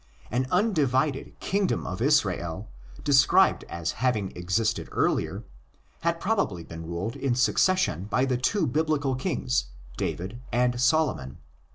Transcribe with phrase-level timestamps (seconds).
[0.31, 2.67] An undivided'' kingdom of Israel,"
[3.03, 5.43] described as having existed earlier,
[5.99, 9.65] had probably been ruled in succession by the two Biblical kings,
[9.97, 11.37] David and Solomon.